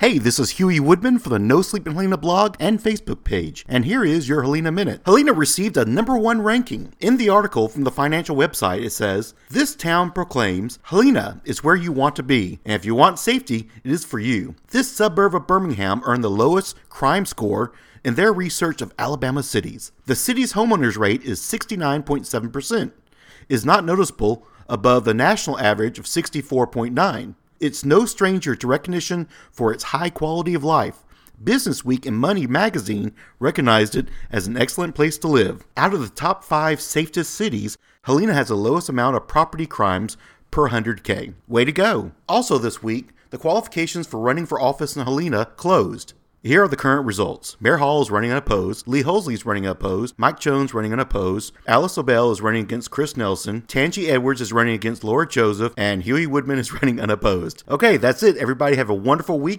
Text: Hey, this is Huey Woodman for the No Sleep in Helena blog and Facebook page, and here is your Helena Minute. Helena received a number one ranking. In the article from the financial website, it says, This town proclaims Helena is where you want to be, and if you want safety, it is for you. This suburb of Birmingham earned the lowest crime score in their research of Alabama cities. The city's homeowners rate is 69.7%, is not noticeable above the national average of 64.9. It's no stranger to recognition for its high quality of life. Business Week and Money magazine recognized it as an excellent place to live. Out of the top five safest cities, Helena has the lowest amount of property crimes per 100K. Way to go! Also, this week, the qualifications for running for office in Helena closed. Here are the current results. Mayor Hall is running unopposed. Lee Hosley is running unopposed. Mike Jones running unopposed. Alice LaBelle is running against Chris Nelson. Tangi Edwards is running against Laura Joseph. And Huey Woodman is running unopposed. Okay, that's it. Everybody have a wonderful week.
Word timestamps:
Hey, 0.00 0.16
this 0.16 0.38
is 0.38 0.52
Huey 0.52 0.80
Woodman 0.80 1.18
for 1.18 1.28
the 1.28 1.38
No 1.38 1.60
Sleep 1.60 1.86
in 1.86 1.92
Helena 1.92 2.16
blog 2.16 2.56
and 2.58 2.82
Facebook 2.82 3.22
page, 3.22 3.66
and 3.68 3.84
here 3.84 4.02
is 4.02 4.30
your 4.30 4.40
Helena 4.40 4.72
Minute. 4.72 5.02
Helena 5.04 5.34
received 5.34 5.76
a 5.76 5.84
number 5.84 6.16
one 6.16 6.40
ranking. 6.40 6.94
In 7.00 7.18
the 7.18 7.28
article 7.28 7.68
from 7.68 7.84
the 7.84 7.90
financial 7.90 8.34
website, 8.34 8.82
it 8.82 8.92
says, 8.92 9.34
This 9.50 9.76
town 9.76 10.10
proclaims 10.12 10.78
Helena 10.84 11.42
is 11.44 11.62
where 11.62 11.76
you 11.76 11.92
want 11.92 12.16
to 12.16 12.22
be, 12.22 12.60
and 12.64 12.72
if 12.72 12.86
you 12.86 12.94
want 12.94 13.18
safety, 13.18 13.68
it 13.84 13.90
is 13.90 14.06
for 14.06 14.18
you. 14.18 14.54
This 14.68 14.90
suburb 14.90 15.34
of 15.34 15.46
Birmingham 15.46 16.00
earned 16.06 16.24
the 16.24 16.30
lowest 16.30 16.78
crime 16.88 17.26
score 17.26 17.70
in 18.02 18.14
their 18.14 18.32
research 18.32 18.80
of 18.80 18.94
Alabama 18.98 19.42
cities. 19.42 19.92
The 20.06 20.16
city's 20.16 20.54
homeowners 20.54 20.96
rate 20.96 21.24
is 21.24 21.40
69.7%, 21.40 22.92
is 23.50 23.66
not 23.66 23.84
noticeable 23.84 24.46
above 24.66 25.04
the 25.04 25.12
national 25.12 25.58
average 25.58 25.98
of 25.98 26.06
64.9. 26.06 27.34
It's 27.60 27.84
no 27.84 28.06
stranger 28.06 28.56
to 28.56 28.66
recognition 28.66 29.28
for 29.52 29.70
its 29.70 29.84
high 29.84 30.08
quality 30.08 30.54
of 30.54 30.64
life. 30.64 31.04
Business 31.44 31.84
Week 31.84 32.06
and 32.06 32.16
Money 32.16 32.46
magazine 32.46 33.12
recognized 33.38 33.94
it 33.94 34.08
as 34.30 34.46
an 34.46 34.56
excellent 34.56 34.94
place 34.94 35.18
to 35.18 35.28
live. 35.28 35.66
Out 35.76 35.92
of 35.92 36.00
the 36.00 36.08
top 36.08 36.42
five 36.42 36.80
safest 36.80 37.34
cities, 37.34 37.76
Helena 38.04 38.32
has 38.32 38.48
the 38.48 38.56
lowest 38.56 38.88
amount 38.88 39.16
of 39.16 39.28
property 39.28 39.66
crimes 39.66 40.16
per 40.50 40.70
100K. 40.70 41.34
Way 41.46 41.66
to 41.66 41.72
go! 41.72 42.12
Also, 42.26 42.56
this 42.56 42.82
week, 42.82 43.10
the 43.28 43.36
qualifications 43.36 44.06
for 44.06 44.18
running 44.18 44.46
for 44.46 44.58
office 44.58 44.96
in 44.96 45.04
Helena 45.04 45.44
closed. 45.56 46.14
Here 46.42 46.64
are 46.64 46.68
the 46.68 46.74
current 46.74 47.04
results. 47.04 47.58
Mayor 47.60 47.76
Hall 47.76 48.00
is 48.00 48.10
running 48.10 48.30
unopposed. 48.30 48.88
Lee 48.88 49.02
Hosley 49.02 49.34
is 49.34 49.44
running 49.44 49.66
unopposed. 49.66 50.14
Mike 50.16 50.40
Jones 50.40 50.72
running 50.72 50.90
unopposed. 50.90 51.52
Alice 51.66 51.98
LaBelle 51.98 52.30
is 52.30 52.40
running 52.40 52.62
against 52.62 52.90
Chris 52.90 53.14
Nelson. 53.14 53.60
Tangi 53.68 54.08
Edwards 54.08 54.40
is 54.40 54.50
running 54.50 54.72
against 54.72 55.04
Laura 55.04 55.28
Joseph. 55.28 55.74
And 55.76 56.02
Huey 56.02 56.26
Woodman 56.26 56.58
is 56.58 56.72
running 56.82 56.98
unopposed. 56.98 57.62
Okay, 57.68 57.98
that's 57.98 58.22
it. 58.22 58.38
Everybody 58.38 58.76
have 58.76 58.88
a 58.88 58.94
wonderful 58.94 59.38
week. 59.38 59.58